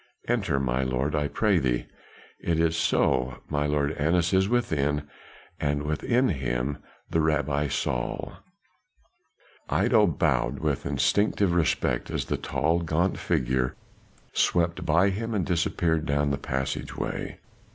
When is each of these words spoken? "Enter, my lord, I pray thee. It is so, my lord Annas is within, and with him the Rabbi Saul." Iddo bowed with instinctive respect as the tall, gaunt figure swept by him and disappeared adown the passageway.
"Enter, 0.27 0.59
my 0.59 0.81
lord, 0.81 1.13
I 1.13 1.27
pray 1.27 1.59
thee. 1.59 1.85
It 2.39 2.59
is 2.59 2.75
so, 2.75 3.37
my 3.49 3.67
lord 3.67 3.91
Annas 3.91 4.33
is 4.33 4.49
within, 4.49 5.07
and 5.59 5.83
with 5.83 6.01
him 6.01 6.79
the 7.11 7.21
Rabbi 7.21 7.67
Saul." 7.67 8.33
Iddo 9.71 10.07
bowed 10.07 10.57
with 10.57 10.87
instinctive 10.87 11.53
respect 11.53 12.09
as 12.09 12.25
the 12.25 12.37
tall, 12.37 12.79
gaunt 12.79 13.19
figure 13.19 13.75
swept 14.33 14.87
by 14.87 15.11
him 15.11 15.35
and 15.35 15.45
disappeared 15.45 16.09
adown 16.09 16.31
the 16.31 16.39
passageway. 16.39 17.37